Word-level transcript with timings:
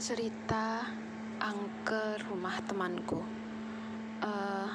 cerita 0.00 0.80
angker 1.36 2.24
rumah 2.32 2.56
temanku. 2.64 3.20
Eh, 4.24 4.68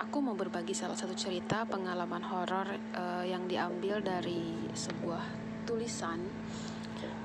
aku 0.00 0.24
mau 0.24 0.32
berbagi 0.32 0.72
salah 0.72 0.96
satu 0.96 1.12
cerita 1.12 1.68
pengalaman 1.68 2.24
horor 2.24 2.64
eh, 2.72 3.28
yang 3.28 3.44
diambil 3.44 4.00
dari 4.00 4.72
sebuah 4.72 5.20
tulisan 5.68 6.24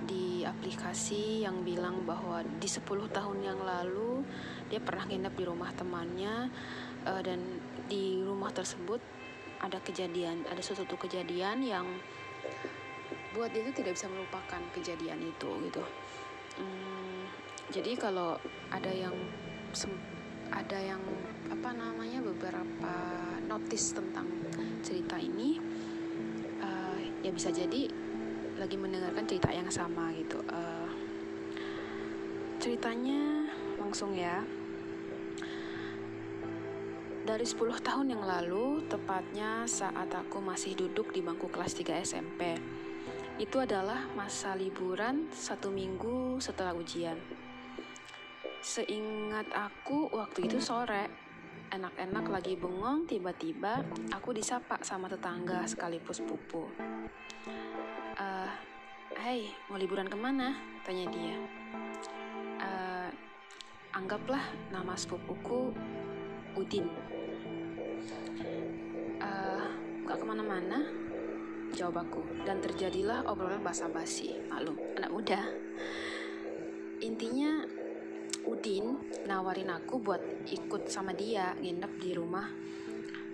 di 0.03 0.43
aplikasi 0.43 1.47
yang 1.47 1.63
bilang 1.63 2.03
bahwa 2.03 2.43
di 2.43 2.67
10 2.67 2.83
tahun 3.07 3.39
yang 3.39 3.59
lalu 3.63 4.27
dia 4.67 4.83
pernah 4.83 5.07
nginep 5.07 5.31
di 5.31 5.43
rumah 5.47 5.71
temannya 5.71 6.51
eh, 7.07 7.21
dan 7.23 7.39
di 7.87 8.19
rumah 8.19 8.51
tersebut 8.51 8.99
ada 9.63 9.79
kejadian, 9.79 10.43
ada 10.51 10.59
suatu 10.59 10.99
kejadian 10.99 11.63
yang 11.63 11.87
buat 13.31 13.47
dia 13.55 13.63
itu 13.63 13.71
tidak 13.79 13.95
bisa 13.95 14.11
melupakan 14.11 14.59
kejadian 14.75 15.23
itu 15.23 15.49
gitu. 15.71 15.83
Hmm, 16.57 16.96
jadi 17.67 17.99
kalau 17.99 18.39
ada 18.71 18.91
yang 18.91 19.15
ada 20.47 20.79
yang 20.79 21.03
apa 21.51 21.69
namanya 21.75 22.23
beberapa 22.23 22.93
notice 23.43 23.91
tentang 23.91 24.27
cerita 24.79 25.19
ini 25.19 25.59
uh, 26.63 26.99
ya 27.19 27.31
bisa 27.35 27.51
jadi 27.51 27.91
lagi 28.57 28.79
mendengarkan 28.79 29.27
cerita 29.27 29.51
yang 29.53 29.69
sama 29.69 30.09
gitu. 30.17 30.41
Uh, 30.49 30.89
ceritanya 32.57 33.51
langsung 33.77 34.17
ya. 34.17 34.41
Dari 37.27 37.43
10 37.43 37.59
tahun 37.83 38.07
yang 38.15 38.23
lalu, 38.23 38.87
tepatnya 38.87 39.67
saat 39.67 40.07
aku 40.15 40.39
masih 40.39 40.79
duduk 40.79 41.11
di 41.11 41.19
bangku 41.19 41.51
kelas 41.51 41.75
3 41.75 41.99
SMP. 41.99 42.55
Itu 43.35 43.59
adalah 43.59 44.07
masa 44.15 44.55
liburan 44.55 45.27
satu 45.35 45.67
minggu 45.67 46.39
setelah 46.39 46.71
ujian. 46.71 47.19
Seingat 48.67 49.47
aku 49.55 50.11
waktu 50.11 50.51
itu 50.51 50.59
sore, 50.59 51.07
enak-enak 51.71 52.27
lagi 52.27 52.59
bengong, 52.59 53.07
tiba-tiba 53.07 53.79
aku 54.11 54.35
disapa 54.35 54.75
sama 54.83 55.07
tetangga 55.07 55.63
sekaligus 55.63 56.19
pupu. 56.19 56.67
Uh, 58.19 58.51
Hei, 59.23 59.55
mau 59.71 59.79
liburan 59.79 60.11
ke 60.11 60.19
mana? 60.19 60.51
Tanya 60.83 61.07
dia. 61.07 61.39
Uh, 62.59 63.07
anggaplah 63.95 64.43
nama 64.67 64.99
sepupuku 64.99 65.71
Udin. 66.59 66.91
Uh, 69.23 69.63
gak 70.03 70.19
ke 70.19 70.25
mana-mana, 70.27 70.83
jawab 71.71 72.03
aku. 72.03 72.19
Dan 72.43 72.59
terjadilah 72.59 73.23
obrolan 73.31 73.63
basa-basi. 73.63 74.43
Maklum, 74.51 74.75
anak 74.99 75.11
muda. 75.15 75.39
Intinya, 76.99 77.63
Udin 78.47 78.95
nawarin 79.27 79.69
aku 79.69 79.99
buat 79.99 80.23
ikut 80.47 80.87
sama 80.87 81.11
dia 81.11 81.51
nginep 81.59 81.93
di 81.99 82.11
rumah 82.15 82.47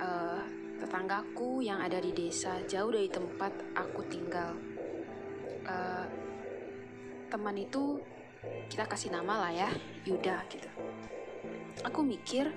uh, 0.01 0.41
tetanggaku 0.81 1.63
yang 1.63 1.79
ada 1.79 2.01
di 2.01 2.11
desa 2.11 2.59
jauh 2.65 2.91
dari 2.91 3.07
tempat 3.07 3.53
aku 3.77 4.01
tinggal. 4.09 4.51
Uh, 5.63 6.05
teman 7.31 7.55
itu 7.55 8.01
kita 8.67 8.83
kasih 8.89 9.13
nama 9.13 9.47
lah 9.47 9.51
ya, 9.53 9.69
Yuda 10.03 10.43
gitu. 10.51 10.67
Aku 11.87 12.03
mikir 12.03 12.51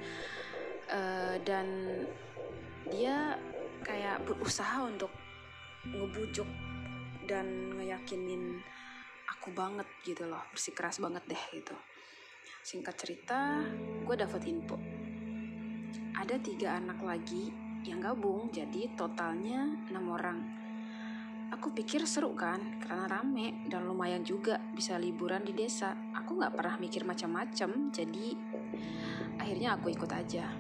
uh, 0.91 1.37
dan 1.47 1.67
dia 2.91 3.39
kayak 3.87 4.27
berusaha 4.27 4.83
untuk 4.83 5.13
ngebujuk 5.87 6.49
dan 7.31 7.79
ngeyakinin 7.79 8.59
aku 9.31 9.55
banget 9.55 9.87
gitu 10.03 10.27
loh, 10.27 10.43
bersikeras 10.51 10.99
banget 10.99 11.23
deh 11.31 11.45
gitu. 11.55 11.75
Singkat 12.67 12.99
cerita, 12.99 13.63
gue 14.03 14.17
dapet 14.19 14.43
info. 14.51 14.75
Ada 16.19 16.35
tiga 16.43 16.75
anak 16.75 16.99
lagi 16.99 17.55
yang 17.87 18.03
gabung, 18.03 18.51
jadi 18.51 18.91
totalnya 18.99 19.87
enam 19.87 20.11
orang. 20.11 20.39
Aku 21.55 21.71
pikir 21.71 22.03
seru 22.11 22.35
kan, 22.35 22.83
karena 22.83 23.07
rame 23.07 23.63
dan 23.71 23.87
lumayan 23.87 24.27
juga 24.27 24.59
bisa 24.75 24.99
liburan 24.99 25.47
di 25.47 25.55
desa. 25.55 25.95
Aku 26.19 26.43
nggak 26.43 26.59
pernah 26.59 26.75
mikir 26.83 27.07
macam-macam, 27.07 27.95
jadi 27.95 28.35
akhirnya 29.39 29.79
aku 29.79 29.95
ikut 29.95 30.11
aja. 30.11 30.51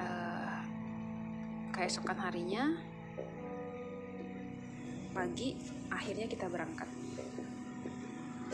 Uh, 0.00 0.64
keesokan 1.76 2.24
harinya, 2.24 2.72
pagi, 5.12 5.60
akhirnya 5.92 6.24
kita 6.24 6.48
berangkat 6.48 6.88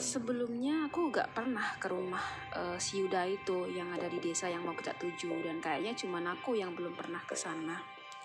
sebelumnya 0.00 0.88
aku 0.88 1.12
gak 1.12 1.36
pernah 1.36 1.76
ke 1.76 1.86
rumah 1.92 2.24
uh, 2.56 2.80
si 2.80 3.04
Yuda 3.04 3.28
itu 3.28 3.68
yang 3.68 3.92
ada 3.92 4.08
di 4.08 4.16
desa 4.18 4.48
yang 4.48 4.64
mau 4.64 4.72
kita 4.72 4.96
tuju 4.96 5.44
dan 5.44 5.60
kayaknya 5.60 5.92
cuma 5.92 6.18
aku 6.24 6.56
yang 6.56 6.72
belum 6.72 6.96
pernah 6.96 7.20
ke 7.22 7.36
sana. 7.36 7.76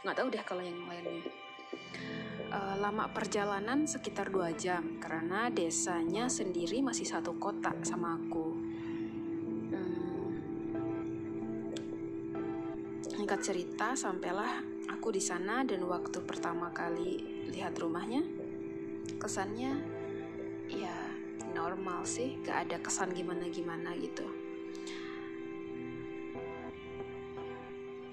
Nggak 0.02 0.16
tahu 0.16 0.28
deh 0.32 0.44
kalau 0.48 0.64
yang 0.64 0.80
lainnya. 0.88 1.28
Uh, 2.48 2.80
lama 2.80 3.12
perjalanan 3.12 3.84
sekitar 3.84 4.32
dua 4.32 4.56
jam 4.56 4.96
karena 5.04 5.52
desanya 5.52 6.32
sendiri 6.32 6.80
masih 6.80 7.04
satu 7.04 7.36
kota 7.36 7.76
sama 7.84 8.16
aku. 8.16 8.48
Hmm, 9.76 10.32
Singkat 13.04 13.40
cerita 13.44 13.88
sampailah 14.00 14.64
aku 14.88 15.12
di 15.12 15.20
sana 15.20 15.68
dan 15.68 15.84
waktu 15.84 16.24
pertama 16.24 16.72
kali 16.72 17.46
lihat 17.52 17.76
rumahnya 17.76 18.24
kesannya 19.20 19.74
ya 19.74 19.95
normal 21.56 22.04
sih. 22.04 22.36
Gak 22.44 22.68
ada 22.68 22.78
kesan 22.84 23.16
gimana-gimana 23.16 23.96
gitu. 23.96 24.28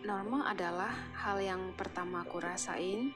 Normal 0.07 0.55
adalah 0.55 0.95
hal 1.19 1.43
yang 1.43 1.75
pertama 1.75 2.23
aku 2.23 2.39
rasain. 2.39 3.11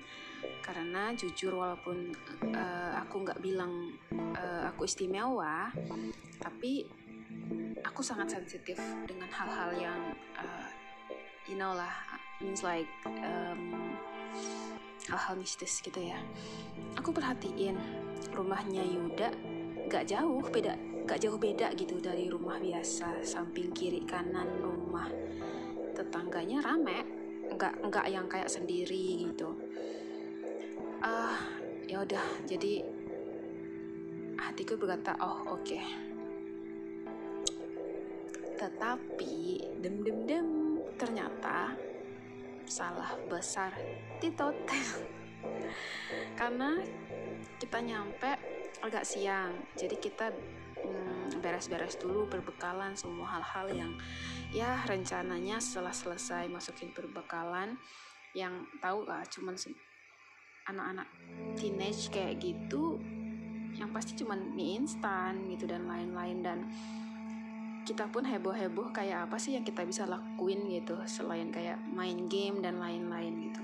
Karena 0.63 1.15
jujur 1.15 1.55
walaupun 1.55 2.11
uh, 2.51 2.93
aku 2.99 3.23
nggak 3.23 3.41
bilang 3.41 3.95
uh, 4.37 4.69
aku 4.69 4.85
istimewa 4.85 5.71
tapi 6.37 6.87
aku 7.83 8.05
sangat 8.05 8.37
sensitif 8.39 8.79
dengan 9.09 9.27
hal-hal 9.33 9.71
yang 9.79 10.01
uh, 10.39 10.69
you 11.49 11.57
know 11.59 11.73
lah 11.75 11.91
means 12.39 12.61
like 12.61 12.87
um, 13.07 13.97
hal-hal 15.09 15.35
mistis 15.39 15.81
gitu 15.81 15.99
ya. 16.03 16.19
Aku 16.99 17.15
perhatiin 17.15 17.79
rumahnya 18.35 18.85
Yuda 18.85 19.33
gak 19.87 20.05
jauh 20.11 20.43
beda 20.51 20.75
gak 21.07 21.23
jauh 21.23 21.39
beda 21.39 21.71
gitu 21.79 22.03
dari 22.03 22.27
rumah 22.27 22.59
biasa 22.59 23.23
samping 23.23 23.71
kiri 23.71 24.03
kanan 24.03 24.51
rumah 24.59 25.07
tetangganya 25.95 26.61
rame 26.61 27.07
nggak 27.47 27.75
nggak 27.79 28.07
yang 28.11 28.27
kayak 28.27 28.51
sendiri 28.51 29.23
gitu 29.31 29.55
ah 31.01 31.31
uh, 31.31 31.39
ya 31.87 32.03
udah 32.03 32.27
jadi 32.51 32.83
hatiku 34.37 34.75
berkata 34.75 35.15
oh 35.23 35.55
oke 35.55 35.63
okay. 35.63 35.85
tetapi 38.59 39.63
dem 39.79 40.03
dem 40.03 40.19
dem 40.27 40.49
ternyata 40.99 41.79
salah 42.67 43.15
besar 43.31 43.71
titot 44.19 44.59
karena 46.41 46.83
kita 47.63 47.79
nyampe 47.79 48.56
agak 48.83 49.05
siang. 49.05 49.55
Jadi 49.77 49.97
kita 49.97 50.33
beres-beres 51.41 51.97
hmm, 51.97 52.03
dulu 52.05 52.21
berbekalan 52.29 52.95
semua 52.95 53.39
hal-hal 53.39 53.67
yang 53.73 53.93
ya 54.53 54.79
rencananya 54.87 55.59
setelah 55.59 55.93
selesai 55.93 56.47
masukin 56.47 56.93
perbekalan 56.93 57.75
yang 58.37 58.69
tahu 58.85 59.09
lah 59.09 59.25
cuman 59.33 59.57
anak-anak 60.69 61.09
teenage 61.57 62.13
kayak 62.13 62.37
gitu 62.43 63.01
yang 63.77 63.93
pasti 63.93 64.17
cuman 64.17 64.57
mie 64.57 64.81
instan 64.81 65.49
gitu 65.53 65.69
dan 65.69 65.89
lain-lain. 65.89 66.39
Dan 66.45 66.59
kita 67.87 68.11
pun 68.11 68.27
heboh-heboh 68.27 68.91
kayak 68.91 69.31
apa 69.31 69.39
sih 69.39 69.55
yang 69.55 69.63
kita 69.63 69.87
bisa 69.87 70.09
lakuin 70.09 70.67
gitu 70.67 70.99
selain 71.07 71.55
kayak 71.55 71.79
main 71.95 72.27
game 72.27 72.59
dan 72.65 72.83
lain-lain 72.83 73.53
gitu. 73.53 73.63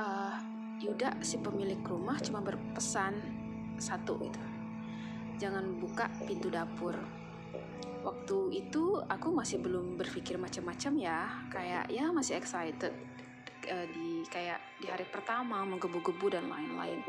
Uh, 0.00 0.49
Yuda 0.80 1.20
si 1.20 1.36
pemilik 1.36 1.80
rumah 1.84 2.16
cuma 2.24 2.40
berpesan 2.40 3.12
satu 3.76 4.16
gitu. 4.16 4.40
Jangan 5.36 5.76
buka 5.76 6.08
pintu 6.24 6.48
dapur. 6.48 6.96
Waktu 8.00 8.64
itu 8.64 8.96
aku 9.04 9.28
masih 9.28 9.60
belum 9.60 10.00
berpikir 10.00 10.40
macam-macam 10.40 10.92
ya. 10.96 11.28
Kayak 11.52 11.84
ya 11.92 12.08
masih 12.08 12.40
excited 12.40 12.96
uh, 13.68 13.86
di 13.92 14.24
kayak 14.32 14.60
di 14.80 14.88
hari 14.88 15.04
pertama 15.04 15.68
menggebu-gebu 15.68 16.32
dan 16.32 16.48
lain-lain. 16.48 17.04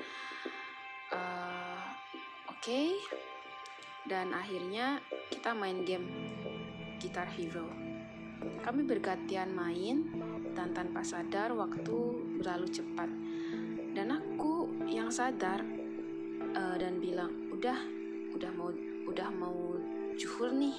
Uh, 1.11 1.79
oke. 2.51 2.59
Okay. 2.59 2.91
dan 4.01 4.33
akhirnya 4.33 4.97
kita 5.29 5.53
main 5.53 5.85
game 5.85 6.09
Guitar 6.97 7.29
Hero. 7.37 7.69
Kami 8.65 8.81
bergantian 8.81 9.53
main 9.53 10.09
dan 10.57 10.73
tanpa 10.73 11.05
sadar 11.05 11.53
waktu 11.53 11.97
berlalu 12.41 12.65
cepat 12.65 13.20
yang 14.91 15.07
sadar 15.07 15.63
uh, 16.51 16.75
dan 16.75 16.99
bilang 16.99 17.31
udah 17.47 17.79
udah 18.35 18.51
mau 18.59 18.69
udah 19.07 19.29
mau 19.31 19.79
juhur 20.19 20.51
nih 20.51 20.75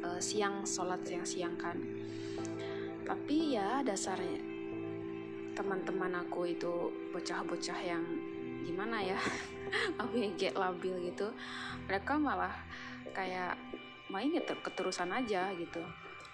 uh, 0.00 0.16
siang 0.16 0.64
sholat 0.64 1.04
siang 1.04 1.24
siang 1.28 1.54
kan. 1.60 1.76
Tapi 3.04 3.52
ya 3.52 3.84
dasarnya 3.84 4.40
teman-teman 5.52 6.16
aku 6.24 6.48
itu 6.48 6.88
bocah-bocah 7.12 7.76
yang 7.84 8.00
gimana 8.64 9.04
ya 9.04 9.20
ABG 10.00 10.56
labil 10.56 11.12
gitu 11.12 11.28
mereka 11.84 12.16
malah 12.16 12.56
kayak 13.12 13.52
main 14.08 14.32
ya 14.32 14.40
keterusan 14.40 15.12
aja 15.12 15.52
gitu. 15.60 15.84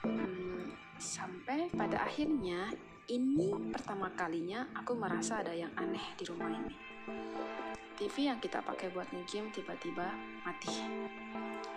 Hmm, 0.07 0.71
sampai 1.03 1.67
pada 1.75 2.07
akhirnya 2.07 2.71
ini 3.11 3.51
pertama 3.75 4.07
kalinya 4.15 4.71
aku 4.71 4.95
merasa 4.95 5.43
ada 5.43 5.51
yang 5.51 5.75
aneh 5.75 6.15
di 6.15 6.23
rumah 6.23 6.55
ini 6.55 6.88
TV 7.99 8.31
yang 8.31 8.39
kita 8.39 8.63
pakai 8.63 8.95
buat 8.95 9.11
nge-game 9.11 9.51
tiba-tiba 9.51 10.07
mati. 10.47 10.71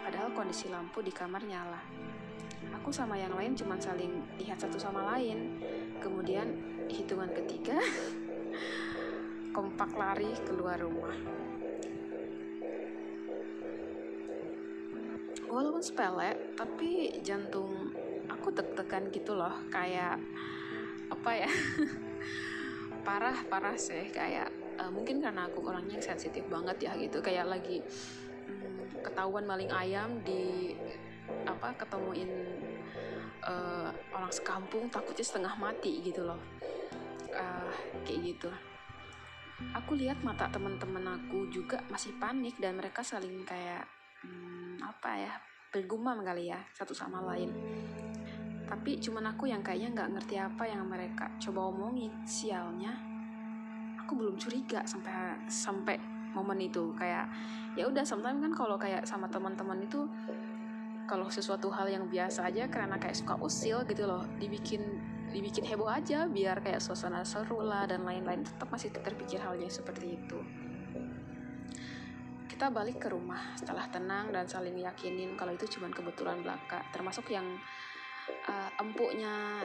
Padahal 0.05 0.29
kondisi 0.37 0.69
lampu 0.69 1.01
di 1.01 1.09
kamar 1.09 1.41
nyala. 1.41 1.81
Aku 2.77 2.93
sama 2.93 3.17
yang 3.17 3.33
lain 3.33 3.57
cuma 3.57 3.73
saling 3.81 4.21
lihat 4.37 4.61
satu 4.61 4.77
sama 4.77 5.01
lain. 5.17 5.57
Kemudian 5.97 6.45
hitungan 6.85 7.33
ketiga 7.33 7.81
kompak 9.57 9.89
lari 9.97 10.29
keluar 10.45 10.77
rumah. 10.77 11.17
Walaupun 15.49 15.81
sepele 15.81 16.53
tapi 16.53 17.17
jantung 17.25 17.97
aku 18.29 18.53
deg-degan 18.53 19.09
gitu 19.09 19.33
loh. 19.33 19.57
Kayak 19.73 20.21
apa 21.09 21.31
ya? 21.33 21.49
Parah 23.09 23.41
parah 23.49 23.73
sih. 23.73 24.13
Kayak 24.13 24.60
mungkin 24.91 25.23
karena 25.23 25.47
aku 25.47 25.63
orangnya 25.63 25.97
sensitif 26.03 26.43
banget 26.51 26.91
ya 26.91 26.91
gitu. 26.99 27.23
Kayak 27.23 27.47
lagi 27.47 27.79
um, 28.51 28.83
ketahuan 28.99 29.47
maling 29.47 29.71
ayam 29.71 30.19
di 30.21 30.75
apa 31.47 31.71
ketemuin 31.79 32.31
uh, 33.47 33.89
orang 34.11 34.31
sekampung 34.31 34.91
takutnya 34.91 35.25
setengah 35.25 35.53
mati 35.55 36.03
gitu 36.03 36.27
loh. 36.27 36.39
Uh, 37.31 37.71
kayak 38.03 38.35
gitu. 38.35 38.51
Aku 39.77 39.93
lihat 39.93 40.19
mata 40.25 40.49
teman-teman 40.49 41.21
aku 41.21 41.47
juga 41.53 41.79
masih 41.88 42.17
panik 42.17 42.57
dan 42.57 42.75
mereka 42.75 43.05
saling 43.05 43.45
kayak 43.45 43.85
hmm, 44.25 44.81
apa 44.81 45.11
ya 45.21 45.33
bergumam 45.71 46.19
kali 46.25 46.51
ya 46.51 46.59
satu 46.75 46.91
sama 46.91 47.23
lain. 47.31 47.53
Tapi 48.65 49.03
cuman 49.03 49.35
aku 49.35 49.51
yang 49.51 49.59
kayaknya 49.59 49.91
nggak 49.91 50.11
ngerti 50.15 50.35
apa 50.39 50.63
yang 50.63 50.88
mereka 50.88 51.27
coba 51.43 51.69
omongin 51.69 52.11
sialnya 52.23 53.10
aku 54.11 54.27
belum 54.27 54.35
curiga 54.35 54.83
sampai 54.83 55.39
sampai 55.47 55.95
momen 56.35 56.59
itu. 56.59 56.91
Kayak 56.99 57.31
ya 57.79 57.87
udah 57.87 58.03
sometimes 58.03 58.43
kan 58.43 58.51
kalau 58.51 58.75
kayak 58.75 59.07
sama 59.07 59.31
teman-teman 59.31 59.87
itu 59.87 60.03
kalau 61.07 61.31
sesuatu 61.31 61.71
hal 61.71 61.87
yang 61.87 62.11
biasa 62.11 62.51
aja 62.51 62.67
karena 62.67 62.99
kayak 62.99 63.15
suka 63.15 63.39
usil 63.39 63.87
gitu 63.87 64.03
loh 64.03 64.27
dibikin 64.35 64.99
dibikin 65.31 65.63
heboh 65.63 65.87
aja 65.87 66.27
biar 66.27 66.59
kayak 66.59 66.83
suasana 66.83 67.23
seru 67.23 67.63
lah 67.63 67.87
dan 67.87 68.03
lain-lain 68.03 68.43
tetap 68.43 68.67
masih 68.67 68.91
terpikir 68.91 69.39
halnya 69.39 69.71
seperti 69.71 70.19
itu. 70.19 70.39
Kita 72.51 72.67
balik 72.67 72.99
ke 72.99 73.07
rumah 73.07 73.55
setelah 73.55 73.87
tenang 73.87 74.35
dan 74.35 74.43
saling 74.43 74.75
yakinin 74.75 75.39
kalau 75.39 75.55
itu 75.55 75.71
cuma 75.79 75.87
kebetulan 75.87 76.43
belaka. 76.43 76.83
Termasuk 76.91 77.31
yang 77.31 77.47
uh, 78.27 78.69
empuknya 78.75 79.63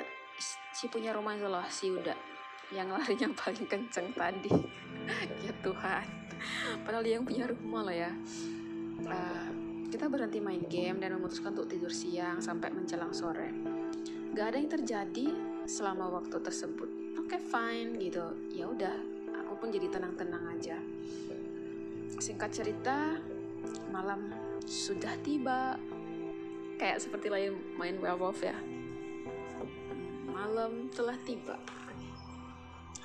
si 0.71 0.87
punya 0.87 1.11
rumah 1.11 1.35
itu 1.35 1.51
loh 1.51 1.67
si 1.67 1.91
Uda 1.91 2.36
yang 2.75 2.91
larinya 2.91 3.31
paling 3.35 3.67
kenceng 3.67 4.11
tadi 4.15 4.51
ya 5.47 5.53
Tuhan 5.63 6.07
padahal 6.83 7.03
dia 7.07 7.15
yang 7.19 7.27
punya 7.27 7.47
rumah 7.47 7.87
loh 7.87 7.97
ya 7.97 8.13
uh, 9.07 9.51
kita 9.87 10.11
berhenti 10.11 10.43
main 10.43 10.67
game 10.67 10.99
dan 10.99 11.15
memutuskan 11.15 11.55
untuk 11.55 11.71
tidur 11.71 11.95
siang 11.95 12.43
sampai 12.43 12.75
menjelang 12.75 13.15
sore. 13.15 13.55
Gak 14.35 14.53
ada 14.53 14.57
yang 14.59 14.71
terjadi 14.71 15.27
selama 15.65 16.11
waktu 16.11 16.37
tersebut. 16.43 17.17
Oke 17.17 17.39
okay, 17.39 17.41
fine 17.41 17.97
gitu. 18.03 18.35
Ya 18.51 18.67
udah, 18.67 18.93
aku 19.47 19.53
pun 19.63 19.69
jadi 19.71 19.87
tenang-tenang 19.89 20.45
aja. 20.59 20.77
Singkat 22.19 22.51
cerita, 22.51 23.17
malam 23.95 24.35
sudah 24.67 25.15
tiba. 25.23 25.79
Kayak 26.77 27.01
seperti 27.01 27.33
lain 27.33 27.57
main 27.79 27.97
werewolf 27.97 28.43
ya. 28.43 28.59
Malam 30.29 30.93
telah 30.93 31.17
tiba. 31.25 31.57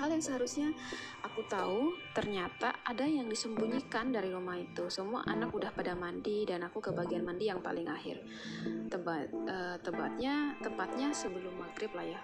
Hal 0.02 0.10
yang 0.10 0.26
seharusnya 0.26 0.74
aku 1.22 1.46
tahu 1.46 1.94
ternyata 2.18 2.74
ada 2.82 3.06
yang 3.06 3.30
disembunyikan 3.30 4.10
dari 4.10 4.34
rumah 4.34 4.58
itu. 4.58 4.90
Semua 4.90 5.22
anak 5.30 5.54
udah 5.54 5.70
pada 5.70 5.94
mandi 5.94 6.42
dan 6.42 6.66
aku 6.66 6.82
ke 6.82 6.90
bagian 6.90 7.22
mandi 7.22 7.54
yang 7.54 7.62
paling 7.62 7.86
akhir. 7.86 8.18
Tebat, 8.90 9.30
uh, 9.30 9.78
tebatnya, 9.86 10.58
tepatnya 10.58 11.14
sebelum 11.14 11.54
maghrib 11.54 11.94
lah 11.94 12.18
ya. 12.18 12.22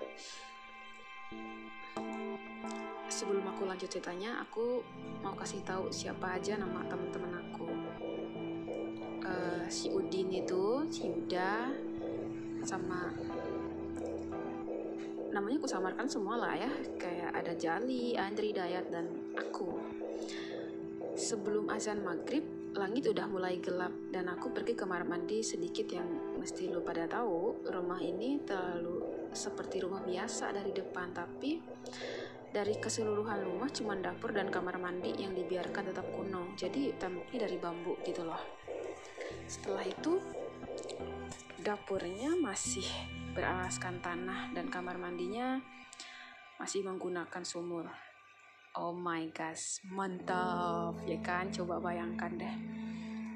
Sebelum 3.13 3.45
aku 3.45 3.69
lanjut 3.69 3.93
ceritanya, 3.93 4.41
aku 4.41 4.81
mau 5.21 5.37
kasih 5.37 5.61
tahu 5.61 5.93
siapa 5.93 6.33
aja 6.33 6.57
nama 6.57 6.81
teman-teman 6.89 7.45
aku. 7.45 7.69
Uh, 9.21 9.69
si 9.69 9.93
Udin 9.93 10.33
itu, 10.33 10.81
si 10.89 11.05
Yuda, 11.05 11.69
sama 12.65 13.13
namanya 15.31 15.57
aku 15.59 15.69
samarkan 15.69 16.07
semua 16.07 16.35
lah 16.39 16.53
ya. 16.55 16.71
Kayak 16.99 17.31
ada 17.35 17.53
Jali, 17.55 18.15
Andri, 18.15 18.51
Dayat 18.55 18.87
dan 18.91 19.07
aku. 19.35 19.79
Sebelum 21.17 21.67
azan 21.73 22.05
maghrib 22.05 22.45
langit 22.77 23.09
udah 23.09 23.25
mulai 23.25 23.57
gelap 23.57 23.89
dan 24.13 24.29
aku 24.29 24.53
pergi 24.53 24.77
ke 24.77 24.85
kamar 24.85 25.01
mandi 25.01 25.41
sedikit 25.41 25.89
yang 25.89 26.37
mesti 26.37 26.69
lo 26.69 26.85
pada 26.85 27.09
tahu. 27.09 27.65
Rumah 27.65 27.99
ini 28.05 28.37
terlalu 28.45 29.29
seperti 29.33 29.81
rumah 29.81 30.05
biasa 30.05 30.53
dari 30.53 30.71
depan 30.71 31.09
tapi 31.11 31.57
dari 32.53 32.77
keseluruhan 32.77 33.43
rumah 33.43 33.69
cuma 33.73 33.97
dapur 33.97 34.31
dan 34.31 34.47
kamar 34.53 34.79
mandi 34.79 35.13
yang 35.17 35.33
dibiarkan 35.33 35.89
tetap 35.89 36.05
kuno. 36.13 36.53
Jadi 36.53 36.93
temboknya 36.95 37.49
dari 37.49 37.57
bambu 37.57 37.97
gitu 38.05 38.21
loh. 38.23 38.39
Setelah 39.49 39.83
itu 39.83 40.21
dapurnya 41.59 42.37
masih 42.37 42.85
beralaskan 43.37 44.01
tanah 44.01 44.49
dan 44.57 44.73
kamar 44.73 44.97
mandinya 44.97 45.61
masih 46.57 46.81
menggunakan 46.81 47.45
sumur. 47.45 47.85
Oh 48.73 48.89
my 48.89 49.29
gosh, 49.29 49.85
mantap 49.93 50.97
ya 51.05 51.21
kan? 51.21 51.53
Coba 51.53 51.77
bayangkan 51.77 52.33
deh. 52.33 52.55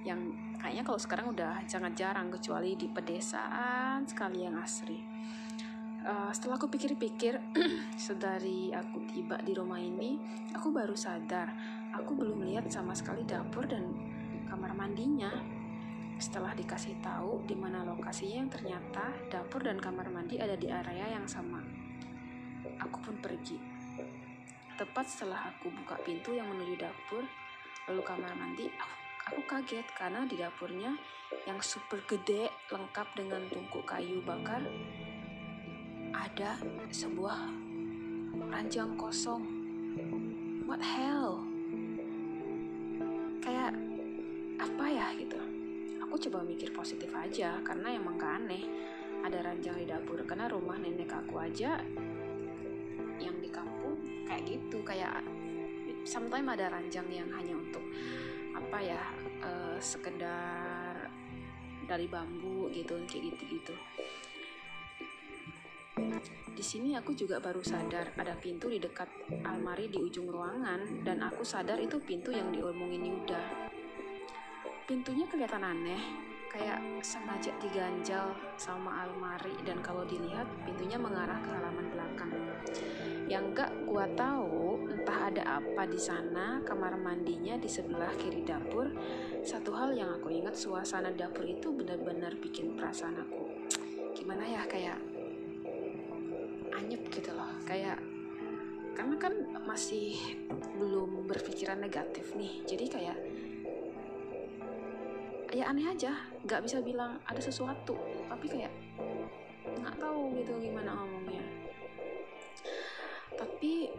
Yang 0.01 0.33
kayaknya 0.57 0.83
kalau 0.89 0.97
sekarang 0.97 1.27
udah 1.29 1.61
sangat 1.69 1.93
jarang 1.93 2.33
kecuali 2.33 2.73
di 2.73 2.89
pedesaan 2.89 4.09
sekali 4.09 4.41
yang 4.41 4.57
asri. 4.57 4.97
Uh, 6.01 6.33
setelah 6.33 6.57
aku 6.57 6.65
pikir-pikir, 6.65 7.37
sedari 8.09 8.73
aku 8.73 9.05
tiba 9.05 9.37
di 9.37 9.53
rumah 9.53 9.77
ini, 9.77 10.17
aku 10.49 10.73
baru 10.73 10.97
sadar 10.97 11.53
aku 11.95 12.15
belum 12.15 12.47
lihat 12.47 12.71
sama 12.71 12.95
sekali 12.95 13.27
dapur 13.27 13.67
dan 13.67 13.91
kamar 14.47 14.71
mandinya. 14.75 15.60
Setelah 16.21 16.53
dikasih 16.53 17.01
tahu 17.01 17.41
di 17.49 17.57
mana 17.57 17.81
lokasinya, 17.81 18.45
yang 18.45 18.51
ternyata 18.53 19.09
dapur 19.33 19.65
dan 19.65 19.81
kamar 19.81 20.05
mandi 20.13 20.37
ada 20.37 20.53
di 20.53 20.69
area 20.69 21.17
yang 21.17 21.25
sama. 21.25 21.57
Aku 22.77 23.01
pun 23.01 23.17
pergi. 23.17 23.57
Tepat 24.77 25.09
setelah 25.09 25.49
aku 25.49 25.73
buka 25.73 25.97
pintu 26.05 26.37
yang 26.37 26.45
menuju 26.45 26.77
dapur, 26.77 27.25
lalu 27.89 28.01
kamar 28.05 28.37
mandi, 28.37 28.69
aku, 28.69 28.95
aku 29.33 29.41
kaget 29.49 29.87
karena 29.97 30.21
di 30.29 30.37
dapurnya 30.37 30.93
yang 31.49 31.57
super 31.57 31.97
gede 32.05 32.53
lengkap 32.69 33.17
dengan 33.17 33.41
tungku 33.49 33.81
kayu 33.81 34.21
bakar 34.21 34.61
ada 36.13 36.61
sebuah 36.93 37.49
ranjang 38.45 38.93
kosong. 38.93 39.41
What 40.69 40.85
hell? 40.85 41.41
Kayak 43.41 43.73
apa 44.61 44.85
ya 44.85 45.09
gitu 45.17 45.60
aku 46.11 46.27
coba 46.27 46.43
mikir 46.43 46.75
positif 46.75 47.07
aja 47.15 47.63
karena 47.63 47.95
emang 47.95 48.19
gak 48.19 48.43
aneh. 48.43 48.67
Ada 49.23 49.47
ranjang 49.47 49.79
di 49.79 49.87
dapur 49.87 50.19
karena 50.27 50.51
rumah 50.51 50.75
nenek 50.75 51.07
aku 51.07 51.39
aja 51.39 51.79
yang 53.15 53.39
di 53.39 53.47
kampung 53.47 53.95
kayak 54.27 54.43
gitu. 54.43 54.83
Kayak 54.83 55.23
sometimes 56.03 56.51
ada 56.51 56.67
ranjang 56.67 57.07
yang 57.07 57.31
hanya 57.31 57.55
untuk 57.55 57.79
apa 58.51 58.77
ya 58.83 58.99
uh, 59.39 59.79
sekedar 59.79 61.07
dari 61.87 62.11
bambu 62.11 62.67
gitu 62.75 62.99
kayak 63.07 63.31
gitu 63.31 63.43
gitu 63.55 63.75
di 66.51 66.63
sini 66.63 66.99
aku 66.99 67.15
juga 67.15 67.39
baru 67.39 67.63
sadar 67.63 68.11
ada 68.19 68.35
pintu 68.35 68.67
di 68.67 68.83
dekat 68.83 69.07
almari 69.47 69.87
di 69.87 69.97
ujung 69.99 70.27
ruangan 70.27 71.03
dan 71.07 71.23
aku 71.23 71.47
sadar 71.47 71.79
itu 71.79 71.99
pintu 72.03 72.35
yang 72.35 72.51
diomongin 72.51 73.07
Yuda 73.07 73.71
pintunya 74.85 75.25
kelihatan 75.29 75.63
aneh. 75.63 76.03
Kayak 76.51 76.83
sengaja 76.99 77.55
diganjal 77.63 78.35
sama 78.59 79.07
almari 79.07 79.55
dan 79.63 79.79
kalau 79.79 80.03
dilihat 80.03 80.43
pintunya 80.67 80.99
mengarah 80.99 81.39
ke 81.39 81.47
halaman 81.47 81.87
belakang. 81.95 82.31
Yang 83.31 83.55
gak 83.55 83.71
gua 83.87 84.03
tahu 84.19 84.83
entah 84.91 85.31
ada 85.31 85.43
apa 85.63 85.87
di 85.87 85.95
sana, 85.95 86.59
kamar 86.67 86.99
mandinya 86.99 87.55
di 87.55 87.71
sebelah 87.71 88.11
kiri 88.19 88.43
dapur. 88.43 88.91
Satu 89.47 89.71
hal 89.71 89.95
yang 89.95 90.11
aku 90.19 90.27
ingat, 90.27 90.59
suasana 90.59 91.15
dapur 91.15 91.47
itu 91.47 91.71
benar-benar 91.71 92.35
bikin 92.35 92.75
perasaan 92.75 93.15
aku 93.23 93.47
gimana 94.11 94.45
ya 94.45 94.61
kayak 94.69 95.01
anyep 96.77 97.01
gitu 97.09 97.33
loh, 97.33 97.49
kayak 97.65 97.97
karena 98.93 99.15
kan 99.17 99.33
masih 99.65 100.13
belum 100.77 101.25
berpikiran 101.25 101.81
negatif 101.81 102.35
nih, 102.37 102.61
jadi 102.69 102.85
kayak 102.85 103.17
ya 105.51 105.67
aneh 105.67 105.91
aja, 105.91 106.15
nggak 106.47 106.63
bisa 106.63 106.79
bilang 106.79 107.19
ada 107.27 107.39
sesuatu, 107.43 107.95
tapi 108.31 108.47
kayak 108.47 108.71
nggak 109.79 109.95
tahu 109.99 110.31
gitu 110.39 110.55
gimana 110.57 110.95
ngomongnya. 110.95 111.43
Tapi 113.35 113.91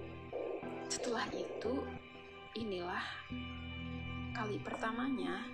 setelah 0.89 1.29
itu 1.33 1.85
inilah 2.57 3.05
kali 4.33 4.57
pertamanya 4.61 5.45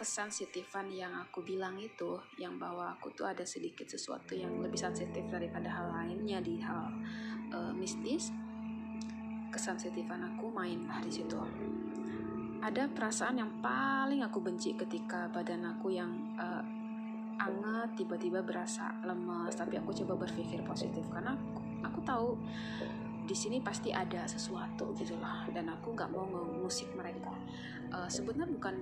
kesensitifan 0.00 0.88
yang 0.88 1.12
aku 1.12 1.44
bilang 1.44 1.76
itu 1.76 2.16
yang 2.40 2.56
bahwa 2.56 2.96
aku 2.96 3.12
tuh 3.12 3.28
ada 3.28 3.44
sedikit 3.44 3.84
sesuatu 3.84 4.32
yang 4.32 4.56
lebih 4.64 4.80
sensitif 4.80 5.20
daripada 5.28 5.68
hal 5.68 5.92
lainnya 5.92 6.40
di 6.40 6.56
hal 6.56 6.88
uh, 7.52 7.72
mistis 7.76 8.32
kesensitifan 9.52 10.24
aku 10.24 10.48
main 10.48 10.88
lah 10.88 11.04
di 11.04 11.12
situ 11.12 11.36
ada 12.60 12.84
perasaan 12.92 13.40
yang 13.40 13.52
paling 13.64 14.20
aku 14.20 14.44
benci 14.44 14.76
ketika 14.76 15.32
badan 15.32 15.64
aku 15.64 15.96
yang 15.96 16.12
uh, 16.36 16.60
anget 17.40 18.04
tiba-tiba 18.04 18.44
berasa 18.44 18.92
lemas 19.00 19.56
tapi 19.56 19.80
aku 19.80 19.96
coba 20.04 20.28
berpikir 20.28 20.60
positif. 20.64 21.08
Karena 21.08 21.32
aku, 21.32 21.60
aku 21.80 21.98
tahu 22.04 22.28
di 23.24 23.36
sini 23.36 23.62
pasti 23.62 23.94
ada 23.94 24.26
sesuatu 24.26 24.92
gitu 24.98 25.16
lah 25.22 25.46
dan 25.54 25.70
aku 25.72 25.96
nggak 25.96 26.10
mau 26.12 26.26
ngusik 26.60 26.92
mereka. 26.92 27.32
Uh, 27.90 28.06
sebenarnya 28.10 28.50
bukan 28.52 28.76